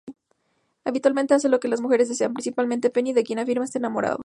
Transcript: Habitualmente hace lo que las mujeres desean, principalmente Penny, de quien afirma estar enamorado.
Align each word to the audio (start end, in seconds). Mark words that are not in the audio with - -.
Habitualmente 0.83 1.35
hace 1.35 1.47
lo 1.47 1.59
que 1.59 1.67
las 1.67 1.79
mujeres 1.79 2.09
desean, 2.09 2.33
principalmente 2.33 2.89
Penny, 2.89 3.13
de 3.13 3.21
quien 3.23 3.37
afirma 3.37 3.65
estar 3.65 3.79
enamorado. 3.79 4.17